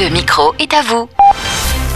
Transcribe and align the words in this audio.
Le 0.00 0.08
micro 0.08 0.54
est 0.58 0.72
à 0.72 0.80
vous. 0.80 1.06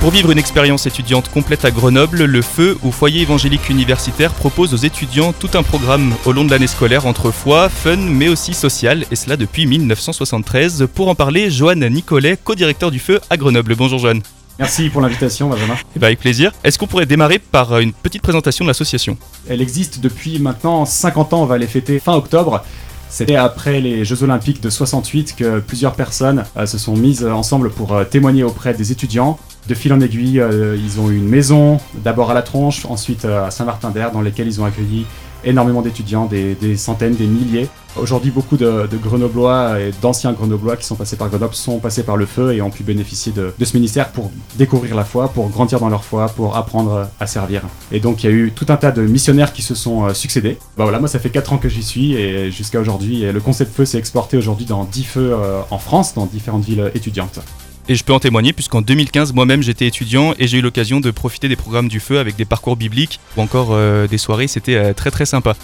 Pour 0.00 0.12
vivre 0.12 0.30
une 0.30 0.38
expérience 0.38 0.86
étudiante 0.86 1.28
complète 1.28 1.64
à 1.64 1.72
Grenoble, 1.72 2.24
le 2.24 2.40
Feu 2.40 2.78
ou 2.84 2.92
Foyer 2.92 3.22
évangélique 3.22 3.68
universitaire 3.68 4.32
propose 4.32 4.72
aux 4.72 4.76
étudiants 4.76 5.32
tout 5.32 5.50
un 5.54 5.64
programme 5.64 6.14
au 6.24 6.30
long 6.30 6.44
de 6.44 6.50
l'année 6.52 6.68
scolaire 6.68 7.06
entre 7.06 7.32
foi, 7.32 7.68
fun, 7.68 7.96
mais 7.96 8.28
aussi 8.28 8.54
social, 8.54 9.04
et 9.10 9.16
cela 9.16 9.36
depuis 9.36 9.66
1973. 9.66 10.86
Pour 10.94 11.08
en 11.08 11.16
parler, 11.16 11.50
Joanne 11.50 11.84
Nicolet, 11.88 12.38
co-directeur 12.42 12.92
du 12.92 13.00
Feu 13.00 13.20
à 13.28 13.36
Grenoble. 13.36 13.74
Bonjour 13.74 13.98
Joanne. 13.98 14.22
Merci 14.60 14.88
pour 14.88 15.00
l'invitation, 15.00 15.48
Benjamin. 15.48 15.74
Eh 15.96 15.98
ben, 15.98 16.06
avec 16.06 16.20
plaisir. 16.20 16.52
Est-ce 16.62 16.78
qu'on 16.78 16.86
pourrait 16.86 17.06
démarrer 17.06 17.40
par 17.40 17.76
une 17.80 17.92
petite 17.92 18.22
présentation 18.22 18.64
de 18.64 18.70
l'association? 18.70 19.18
Elle 19.48 19.60
existe 19.60 19.98
depuis 19.98 20.38
maintenant 20.38 20.84
50 20.84 21.32
ans, 21.32 21.42
on 21.42 21.46
va 21.46 21.58
les 21.58 21.66
fêter 21.66 21.98
fin 21.98 22.12
octobre. 22.12 22.62
C'était 23.10 23.34
après 23.34 23.80
les 23.80 24.04
Jeux 24.04 24.22
Olympiques 24.22 24.62
de 24.62 24.70
68 24.70 25.34
que 25.36 25.58
plusieurs 25.58 25.94
personnes 25.94 26.44
euh, 26.56 26.64
se 26.64 26.78
sont 26.78 26.96
mises 26.96 27.24
ensemble 27.26 27.70
pour 27.70 27.92
euh, 27.92 28.04
témoigner 28.04 28.44
auprès 28.44 28.72
des 28.72 28.92
étudiants. 28.92 29.36
De 29.68 29.74
fil 29.74 29.92
en 29.92 30.00
aiguille, 30.00 30.40
euh, 30.40 30.76
ils 30.76 31.00
ont 31.00 31.10
eu 31.10 31.16
une 31.16 31.28
maison, 31.28 31.80
d'abord 32.04 32.30
à 32.30 32.34
la 32.34 32.42
Tronche, 32.42 32.86
ensuite 32.86 33.24
à 33.24 33.50
Saint-Martin-d'Air, 33.50 34.12
dans 34.12 34.22
lesquelles 34.22 34.46
ils 34.46 34.60
ont 34.60 34.64
accueilli 34.64 35.06
énormément 35.44 35.82
d'étudiants, 35.82 36.26
des, 36.26 36.76
centaines, 36.76 37.14
des 37.14 37.26
milliers. 37.26 37.68
Aujourd'hui, 37.96 38.30
beaucoup 38.30 38.56
de, 38.56 38.88
Grenoblois 39.02 39.80
et 39.80 39.90
d'anciens 40.00 40.32
Grenoblois 40.32 40.76
qui 40.76 40.84
sont 40.84 40.94
passés 40.94 41.16
par 41.16 41.28
Grenoble 41.28 41.54
sont 41.54 41.78
passés 41.78 42.04
par 42.04 42.16
le 42.16 42.26
feu 42.26 42.54
et 42.54 42.62
ont 42.62 42.70
pu 42.70 42.84
bénéficier 42.84 43.32
de, 43.32 43.52
de, 43.58 43.64
ce 43.64 43.76
ministère 43.76 44.10
pour 44.10 44.30
découvrir 44.56 44.94
la 44.94 45.04
foi, 45.04 45.28
pour 45.28 45.48
grandir 45.48 45.80
dans 45.80 45.88
leur 45.88 46.04
foi, 46.04 46.26
pour 46.28 46.56
apprendre 46.56 47.08
à 47.18 47.26
servir. 47.26 47.62
Et 47.90 47.98
donc, 48.00 48.22
il 48.22 48.30
y 48.30 48.32
a 48.32 48.36
eu 48.36 48.52
tout 48.54 48.66
un 48.68 48.76
tas 48.76 48.92
de 48.92 49.02
missionnaires 49.02 49.52
qui 49.52 49.62
se 49.62 49.74
sont 49.74 50.06
euh, 50.06 50.14
succédés. 50.14 50.58
Bah 50.76 50.84
voilà, 50.84 51.00
moi, 51.00 51.08
ça 51.08 51.18
fait 51.18 51.30
4 51.30 51.54
ans 51.54 51.58
que 51.58 51.68
j'y 51.68 51.82
suis 51.82 52.14
et 52.14 52.50
jusqu'à 52.50 52.80
aujourd'hui, 52.80 53.22
le 53.22 53.40
concept 53.40 53.74
feu 53.74 53.84
s'est 53.84 53.98
exporté 53.98 54.36
aujourd'hui 54.36 54.66
dans 54.66 54.84
10 54.84 55.04
feux 55.04 55.32
euh, 55.32 55.60
en 55.70 55.78
France, 55.78 56.14
dans 56.14 56.26
différentes 56.26 56.64
villes 56.64 56.90
étudiantes. 56.94 57.40
Et 57.88 57.94
je 57.94 58.04
peux 58.04 58.12
en 58.12 58.20
témoigner 58.20 58.52
puisqu'en 58.52 58.82
2015, 58.82 59.32
moi-même 59.32 59.62
j'étais 59.62 59.86
étudiant 59.86 60.34
et 60.38 60.46
j'ai 60.46 60.58
eu 60.58 60.60
l'occasion 60.60 61.00
de 61.00 61.10
profiter 61.10 61.48
des 61.48 61.56
programmes 61.56 61.88
du 61.88 61.98
feu 61.98 62.18
avec 62.18 62.36
des 62.36 62.44
parcours 62.44 62.76
bibliques 62.76 63.18
ou 63.36 63.40
encore 63.40 63.70
euh, 63.72 64.06
des 64.06 64.18
soirées, 64.18 64.46
c'était 64.46 64.76
euh, 64.76 64.92
très 64.92 65.10
très 65.10 65.26
sympa. 65.26 65.56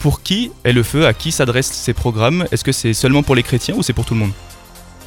Pour 0.00 0.22
qui 0.22 0.50
est 0.64 0.72
le 0.72 0.82
feu? 0.82 1.06
À 1.06 1.14
qui 1.14 1.32
s'adressent 1.32 1.72
ces 1.72 1.92
programmes? 1.92 2.46
Est-ce 2.50 2.64
que 2.64 2.72
c'est 2.72 2.94
seulement 2.94 3.22
pour 3.22 3.34
les 3.34 3.42
chrétiens 3.42 3.74
ou 3.76 3.82
c'est 3.82 3.92
pour 3.92 4.04
tout 4.04 4.14
le 4.14 4.20
monde? 4.20 4.32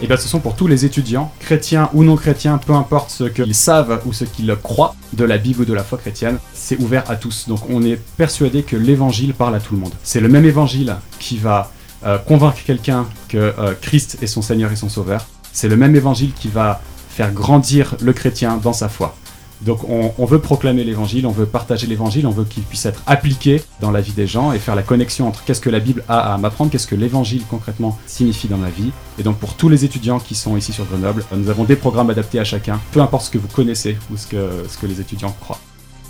Eh 0.02 0.08
bien, 0.08 0.16
ce 0.16 0.30
sont 0.30 0.40
pour 0.40 0.56
tous 0.56 0.68
les 0.68 0.86
étudiants, 0.86 1.30
chrétiens 1.42 1.90
ou 1.94 2.06
non 2.06 2.16
chrétiens, 2.16 2.58
peu 2.58 2.72
importe 2.72 3.12
ce 3.12 3.26
qu'ils 3.26 3.54
savent 3.54 4.02
ou 4.06 4.14
ce 4.14 4.24
qu'ils 4.24 4.56
croient 4.64 4.96
de 5.12 5.26
la 5.26 5.38
Bible 5.38 5.64
ou 5.64 5.66
de 5.66 5.74
la 5.74 5.84
foi 5.84 5.98
chrétienne, 5.98 6.38
c'est 6.54 6.80
ouvert 6.80 7.04
à 7.12 7.18
tous. 7.18 7.50
Donc 7.50 7.70
on 7.70 7.84
est 7.84 8.00
persuadé 8.16 8.64
que 8.64 8.78
l'évangile 8.78 9.34
parle 9.34 9.56
à 9.56 9.60
tout 9.60 9.74
le 9.74 9.82
monde. 9.82 9.92
C'est 10.04 10.22
le 10.22 10.30
même 10.30 10.46
évangile 10.46 10.96
qui 11.20 11.38
va 11.38 11.70
euh, 12.06 12.18
convaincre 12.18 12.60
quelqu'un 12.66 13.08
que 13.28 13.54
Christ 13.82 14.20
est 14.22 14.28
son 14.28 14.42
Seigneur 14.42 14.72
et 14.72 14.78
son 14.78 14.88
Sauveur. 14.88 15.26
C'est 15.54 15.68
le 15.68 15.78
même 15.78 15.96
évangile 15.96 16.32
qui 16.34 16.48
va 16.48 16.82
faire 17.10 17.32
grandir 17.32 17.96
le 18.02 18.14
chrétien 18.14 18.58
dans 18.58 18.74
sa 18.74 18.90
foi. 18.90 19.16
Donc 19.62 19.82
on, 19.90 20.26
veut 20.26 20.40
proclamer 20.40 20.86
l'évangile, 20.86 21.28
on 21.28 21.32
veut 21.32 21.46
partager 21.46 21.86
l'évangile, 21.86 22.26
on 22.26 22.32
veut 22.32 22.46
qu'il 22.46 22.64
puisse 22.64 22.86
être 22.86 23.04
appliqué 23.08 23.62
dans 23.82 23.92
la 23.92 24.00
vie 24.00 24.14
des 24.14 24.26
gens 24.26 24.54
et 24.54 24.60
faire 24.60 24.76
la 24.76 24.84
connexion 24.84 25.28
entre 25.28 25.44
qu'est-ce 25.44 25.60
que 25.60 25.70
la 25.70 25.82
Bible 25.82 26.02
a 26.08 26.34
à 26.34 26.38
m'apprendre, 26.38 26.72
qu'est-ce 26.72 26.88
que 26.88 26.96
l'évangile 26.96 27.44
concrètement 27.50 28.00
signifie 28.08 28.48
dans 28.48 28.58
ma 28.58 28.70
vie. 28.70 28.92
Et 29.20 29.24
donc 29.24 29.38
pour 29.38 29.56
tous 29.56 29.68
les 29.68 29.84
étudiants 29.84 30.20
qui 30.20 30.34
sont 30.34 30.56
ici 30.56 30.72
sur 30.72 30.86
Grenoble, 30.86 31.26
nous 31.36 31.50
avons 31.50 31.66
des 31.66 31.76
programmes 31.76 32.10
adaptés 32.10 32.40
à 32.40 32.46
chacun, 32.46 32.80
peu 32.94 33.02
importe 33.02 33.26
ce 33.26 33.32
que 33.32 33.38
vous 33.38 33.50
connaissez 33.50 33.98
ou 34.14 34.16
ce 34.16 34.28
que, 34.28 34.50
ce 34.70 34.78
que 34.78 34.86
les 34.86 35.02
étudiants 35.02 35.36
croient. 35.42 35.60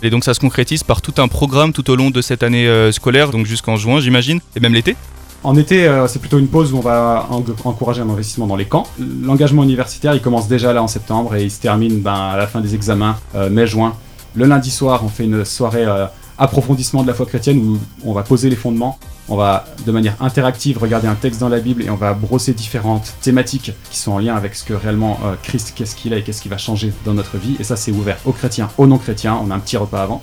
Et 0.02 0.10
donc 0.10 0.22
ça 0.22 0.32
se 0.32 0.38
concrétise 0.38 0.84
par 0.84 1.02
tout 1.02 1.14
un 1.18 1.26
programme 1.26 1.72
tout 1.72 1.90
au 1.90 1.96
long 1.96 2.10
de 2.10 2.22
cette 2.22 2.44
année 2.44 2.68
euh, 2.68 2.92
scolaire, 2.92 3.32
donc 3.32 3.46
jusqu'en 3.46 3.76
juin 3.76 4.00
j'imagine, 4.00 4.38
et 4.54 4.60
même 4.60 4.74
l'été? 4.74 4.94
En 5.42 5.56
été, 5.56 5.86
euh, 5.86 6.06
c'est 6.06 6.18
plutôt 6.18 6.38
une 6.38 6.48
pause 6.48 6.72
où 6.72 6.76
on 6.76 6.80
va 6.80 7.28
encourager 7.64 8.02
un 8.02 8.10
investissement 8.10 8.46
dans 8.46 8.56
les 8.56 8.66
camps. 8.66 8.86
L'engagement 8.98 9.62
universitaire, 9.62 10.14
il 10.14 10.20
commence 10.20 10.48
déjà 10.48 10.72
là 10.72 10.82
en 10.82 10.88
septembre 10.88 11.34
et 11.34 11.44
il 11.44 11.50
se 11.50 11.60
termine 11.60 12.00
ben, 12.00 12.14
à 12.14 12.36
la 12.36 12.46
fin 12.46 12.60
des 12.60 12.74
examens, 12.74 13.16
euh, 13.34 13.48
mai-juin. 13.48 13.94
Le 14.34 14.44
lundi 14.44 14.70
soir, 14.70 15.02
on 15.02 15.08
fait 15.08 15.24
une 15.24 15.44
soirée 15.44 15.86
euh, 15.86 16.06
approfondissement 16.36 17.02
de 17.02 17.06
la 17.06 17.14
foi 17.14 17.24
chrétienne 17.24 17.58
où 17.58 17.78
on 18.04 18.12
va 18.12 18.22
poser 18.22 18.50
les 18.50 18.56
fondements. 18.56 18.98
On 19.28 19.36
va 19.36 19.64
de 19.86 19.92
manière 19.92 20.16
interactive 20.20 20.76
regarder 20.78 21.08
un 21.08 21.14
texte 21.14 21.40
dans 21.40 21.48
la 21.48 21.60
Bible 21.60 21.82
et 21.82 21.90
on 21.90 21.96
va 21.96 22.12
brosser 22.12 22.52
différentes 22.52 23.14
thématiques 23.22 23.72
qui 23.90 23.98
sont 23.98 24.12
en 24.12 24.18
lien 24.18 24.34
avec 24.34 24.54
ce 24.54 24.64
que 24.64 24.74
réellement 24.74 25.20
Christ, 25.44 25.72
qu'est-ce 25.76 25.94
qu'il 25.94 26.12
est 26.12 26.18
et 26.18 26.22
qu'est-ce 26.22 26.42
qui 26.42 26.48
va 26.48 26.58
changer 26.58 26.92
dans 27.04 27.14
notre 27.14 27.36
vie. 27.36 27.56
Et 27.60 27.64
ça, 27.64 27.76
c'est 27.76 27.92
ouvert 27.92 28.18
aux 28.24 28.32
chrétiens, 28.32 28.70
aux 28.76 28.88
non-chrétiens. 28.88 29.38
On 29.40 29.52
a 29.52 29.54
un 29.54 29.60
petit 29.60 29.76
repas 29.76 30.02
avant. 30.02 30.20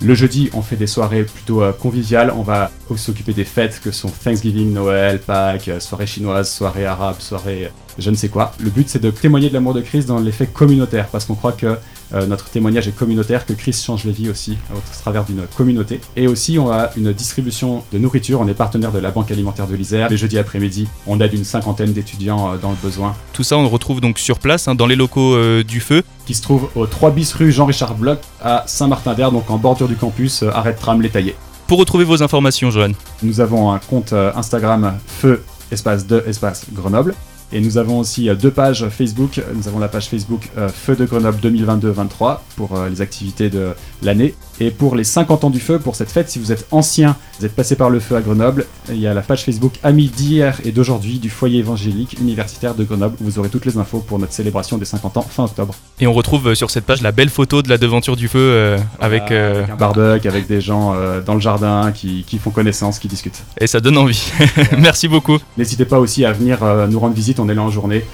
Le 0.00 0.14
jeudi, 0.14 0.48
on 0.54 0.62
fait 0.62 0.76
des 0.76 0.86
soirées 0.86 1.24
plutôt 1.24 1.62
euh, 1.62 1.72
conviviales. 1.72 2.32
On 2.36 2.42
va 2.42 2.70
s'occuper 2.96 3.32
des 3.32 3.44
fêtes 3.44 3.80
que 3.82 3.90
sont 3.90 4.08
Thanksgiving, 4.08 4.72
Noël, 4.72 5.18
Pâques, 5.18 5.68
euh, 5.68 5.80
soirée 5.80 6.06
chinoise, 6.06 6.50
soirée 6.50 6.86
arabe, 6.86 7.16
soirée 7.18 7.64
euh, 7.66 7.68
je 7.98 8.10
ne 8.10 8.14
sais 8.14 8.28
quoi. 8.28 8.52
Le 8.60 8.70
but, 8.70 8.88
c'est 8.88 9.02
de 9.02 9.10
témoigner 9.10 9.48
de 9.48 9.54
l'amour 9.54 9.74
de 9.74 9.80
Christ 9.80 10.06
dans 10.06 10.20
l'effet 10.20 10.46
communautaire, 10.46 11.08
parce 11.08 11.24
qu'on 11.24 11.34
croit 11.34 11.52
que 11.52 11.76
notre 12.12 12.48
témoignage 12.48 12.88
est 12.88 12.96
communautaire, 12.96 13.44
que 13.44 13.52
Christ 13.52 13.84
change 13.84 14.04
les 14.04 14.12
vies 14.12 14.30
aussi 14.30 14.56
au 14.74 14.78
travers 15.02 15.24
d'une 15.24 15.42
communauté. 15.56 16.00
Et 16.16 16.26
aussi, 16.26 16.58
on 16.58 16.70
a 16.70 16.90
une 16.96 17.12
distribution 17.12 17.82
de 17.92 17.98
nourriture. 17.98 18.40
On 18.40 18.48
est 18.48 18.54
partenaire 18.54 18.92
de 18.92 18.98
la 18.98 19.10
Banque 19.10 19.30
alimentaire 19.30 19.66
de 19.66 19.74
l'Isère. 19.74 20.08
Les 20.08 20.16
jeudis 20.16 20.38
après-midi, 20.38 20.88
on 21.06 21.20
aide 21.20 21.34
une 21.34 21.44
cinquantaine 21.44 21.92
d'étudiants 21.92 22.52
euh, 22.52 22.56
dans 22.56 22.70
le 22.70 22.76
besoin. 22.82 23.14
Tout 23.32 23.42
ça, 23.42 23.56
on 23.56 23.62
le 23.62 23.68
retrouve 23.68 24.00
donc 24.00 24.18
sur 24.18 24.38
place, 24.38 24.68
hein, 24.68 24.74
dans 24.74 24.86
les 24.86 24.96
locaux 24.96 25.34
euh, 25.34 25.62
du 25.62 25.80
Feu. 25.80 26.02
Qui 26.26 26.34
se 26.34 26.42
trouve 26.42 26.68
au 26.74 26.86
3 26.86 27.10
bis 27.10 27.32
rue 27.32 27.52
Jean-Richard 27.52 27.94
Bloch 27.94 28.18
à 28.42 28.64
Saint-Martin-d'Air, 28.66 29.32
donc 29.32 29.50
en 29.50 29.58
bordure 29.58 29.88
du 29.88 29.96
campus, 29.96 30.42
arrêt 30.42 30.72
de 30.72 30.78
tram 30.78 31.00
Les 31.00 31.08
Taillés. 31.08 31.36
Pour 31.66 31.78
retrouver 31.78 32.04
vos 32.04 32.22
informations, 32.22 32.70
Johan 32.70 32.92
Nous 33.22 33.40
avons 33.40 33.72
un 33.72 33.78
compte 33.78 34.12
Instagram 34.12 34.98
Feu 35.06 35.42
espace 35.70 36.06
de 36.06 36.24
espace 36.26 36.66
Grenoble. 36.72 37.14
Et 37.52 37.60
nous 37.60 37.78
avons 37.78 37.98
aussi 37.98 38.28
deux 38.40 38.50
pages 38.50 38.88
Facebook. 38.88 39.40
Nous 39.54 39.68
avons 39.68 39.78
la 39.78 39.88
page 39.88 40.08
Facebook 40.08 40.50
Feu 40.72 40.96
de 40.96 41.04
Grenoble 41.04 41.38
2022-23 41.42 42.40
pour 42.56 42.78
les 42.90 43.00
activités 43.00 43.48
de 43.48 43.70
l'année. 44.02 44.34
Et 44.60 44.70
pour 44.70 44.96
les 44.96 45.04
50 45.04 45.44
ans 45.44 45.50
du 45.50 45.60
feu, 45.60 45.78
pour 45.78 45.94
cette 45.94 46.10
fête, 46.10 46.28
si 46.28 46.38
vous 46.38 46.50
êtes 46.50 46.66
ancien, 46.72 47.16
vous 47.38 47.46
êtes 47.46 47.54
passé 47.54 47.76
par 47.76 47.90
le 47.90 48.00
feu 48.00 48.16
à 48.16 48.20
Grenoble, 48.20 48.66
il 48.88 48.98
y 48.98 49.06
a 49.06 49.14
la 49.14 49.22
page 49.22 49.44
Facebook 49.44 49.74
Amis 49.84 50.08
d'hier 50.08 50.60
et 50.64 50.72
d'aujourd'hui 50.72 51.18
du 51.20 51.30
foyer 51.30 51.60
évangélique 51.60 52.18
universitaire 52.20 52.74
de 52.74 52.82
Grenoble. 52.82 53.16
Où 53.20 53.24
vous 53.24 53.38
aurez 53.38 53.48
toutes 53.48 53.66
les 53.66 53.78
infos 53.78 54.00
pour 54.00 54.18
notre 54.18 54.32
célébration 54.32 54.76
des 54.76 54.84
50 54.84 55.16
ans 55.16 55.22
fin 55.22 55.44
octobre. 55.44 55.74
Et 56.00 56.06
on 56.06 56.12
retrouve 56.12 56.54
sur 56.54 56.70
cette 56.70 56.84
page 56.84 57.02
la 57.02 57.12
belle 57.12 57.28
photo 57.28 57.62
de 57.62 57.68
la 57.68 57.78
devanture 57.78 58.16
du 58.16 58.26
feu 58.26 58.38
euh, 58.38 58.78
avec, 58.98 59.30
euh... 59.30 59.58
avec, 59.58 59.70
un 59.70 59.76
barbecue, 59.76 60.28
avec 60.28 60.46
des 60.48 60.60
gens 60.60 60.94
euh, 60.94 61.20
dans 61.20 61.34
le 61.34 61.40
jardin 61.40 61.92
qui, 61.92 62.24
qui, 62.26 62.38
font 62.38 62.50
connaissance, 62.50 62.98
qui 62.98 63.06
discutent. 63.06 63.44
Et 63.60 63.68
ça 63.68 63.78
donne 63.78 63.96
envie. 63.96 64.30
Merci 64.78 65.06
beaucoup. 65.06 65.38
N'hésitez 65.56 65.84
pas 65.84 66.00
aussi 66.00 66.24
à 66.24 66.32
venir 66.32 66.58
nous 66.88 66.98
rendre 66.98 67.14
visite, 67.14 67.37
on 67.40 67.48
est 67.48 67.54
là 67.54 67.62
en 67.62 67.70
journée 67.70 68.04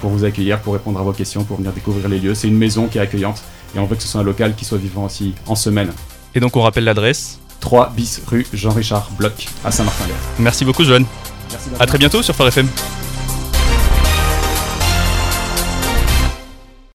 pour 0.00 0.10
vous 0.10 0.24
accueillir, 0.24 0.60
pour 0.60 0.74
répondre 0.74 0.98
à 1.00 1.02
vos 1.02 1.12
questions, 1.12 1.44
pour 1.44 1.56
venir 1.56 1.72
découvrir 1.72 2.08
les 2.08 2.18
lieux. 2.18 2.34
C'est 2.34 2.48
une 2.48 2.58
maison 2.58 2.86
qui 2.86 2.98
est 2.98 3.00
accueillante 3.00 3.42
et 3.74 3.78
on 3.78 3.86
veut 3.86 3.96
que 3.96 4.02
ce 4.02 4.08
soit 4.08 4.20
un 4.20 4.24
local 4.24 4.54
qui 4.54 4.64
soit 4.64 4.78
vivant 4.78 5.04
aussi 5.04 5.34
en 5.46 5.54
semaine. 5.54 5.90
Et 6.34 6.40
donc 6.40 6.56
on 6.56 6.62
rappelle 6.62 6.84
l'adresse 6.84 7.38
3 7.60 7.92
bis 7.96 8.20
rue 8.26 8.46
Jean-Richard 8.52 9.10
Bloch 9.18 9.48
à 9.64 9.70
Saint-Martin-d'Air. 9.70 10.16
Merci 10.38 10.64
beaucoup 10.64 10.84
Joanne. 10.84 11.06
Merci. 11.50 11.70
À 11.78 11.86
très 11.86 11.98
bientôt 11.98 12.22
sur 12.22 12.34
Phare 12.34 12.48
FM. 12.48 12.68